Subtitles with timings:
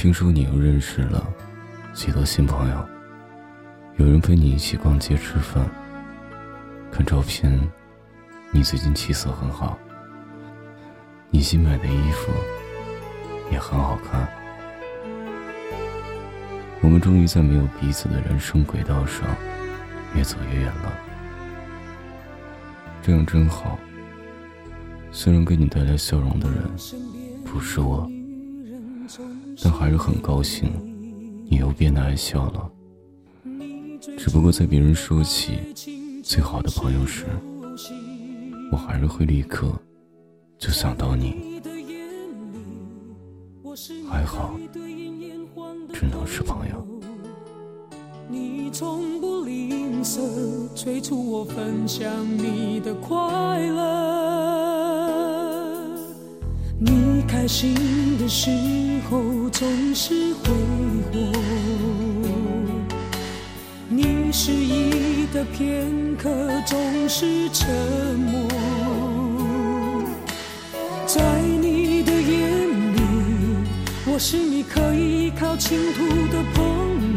[0.00, 1.30] 听说你又认识了
[1.92, 2.88] 许多新朋友，
[3.98, 5.62] 有人陪你一起逛街吃饭。
[6.90, 7.60] 看照片，
[8.50, 9.78] 你最近气色很好，
[11.28, 12.32] 你新买的衣服
[13.52, 14.26] 也很好看。
[16.80, 19.28] 我们终于在没有彼此的人生轨道上
[20.14, 20.94] 越走越远了，
[23.02, 23.78] 这样真好。
[25.12, 26.62] 虽然给你带来笑容的人
[27.44, 28.10] 不是我，
[29.62, 30.70] 但还是很高兴
[31.48, 32.70] 你又变得爱笑了。
[34.16, 35.58] 只不过在别人说起
[36.22, 37.26] 最好的朋友时，
[38.72, 39.72] 我还是会立刻
[40.58, 41.60] 就想到你。
[44.08, 44.58] 还好，
[45.92, 46.86] 只能是朋友。
[48.28, 52.08] 你从不吝啬催促我分享
[52.38, 53.16] 你的快
[53.58, 53.86] 乐，
[56.78, 57.74] 你开心
[58.18, 58.50] 的时
[59.60, 60.54] 总是挥
[61.12, 61.18] 霍，
[63.90, 66.30] 你失意的片刻
[66.64, 67.68] 总是沉
[68.20, 68.48] 默，
[71.04, 73.00] 在你的眼里，
[74.06, 76.64] 我是你可以依靠倾吐的朋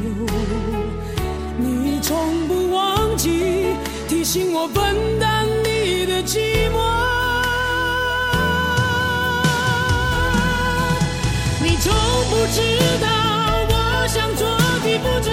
[0.04, 0.10] 友。
[1.58, 3.68] 你从不忘记
[4.10, 5.33] 提醒我分担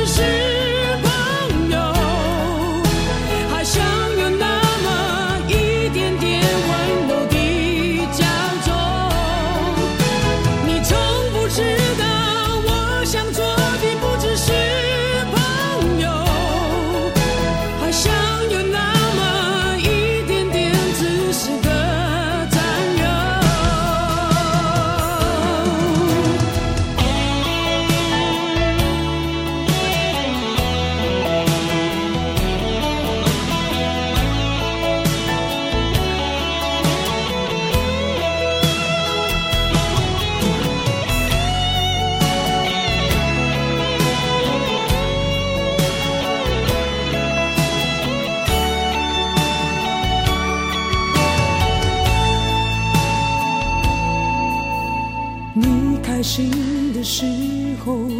[0.00, 0.39] 的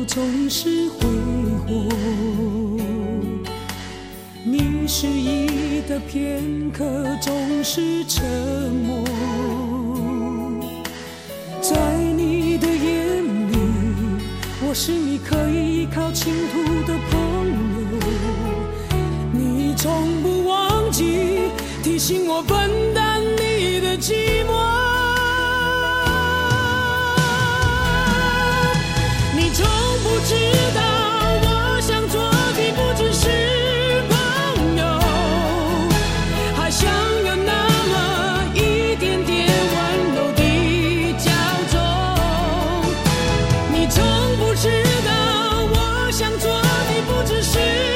[0.07, 1.07] 总是挥
[1.67, 1.89] 霍，
[4.45, 6.85] 你失意的片刻
[7.21, 8.25] 总是沉
[8.73, 8.80] 默，
[47.07, 47.90] 不只是